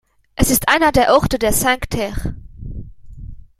Es 0.35 0.49
ist 0.49 0.67
einer 0.67 0.91
der 0.91 1.13
Orte 1.13 1.37
der 1.37 1.51
Cinque 1.53 1.87
Terre. 1.87 2.35